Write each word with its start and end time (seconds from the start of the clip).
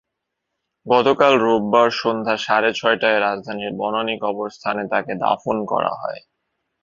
গতকাল 0.85 1.33
রোববার 1.37 1.89
সন্ধ্যা 1.93 2.35
সাড়ে 2.37 2.71
ছয়টায় 2.73 3.19
রাজধানীর 3.19 3.71
বনানী 3.77 4.15
কবরস্থানে 4.23 4.83
তাঁকে 4.91 5.13
দাফন 5.23 5.57
করা 5.65 5.91
হয়। 5.95 6.19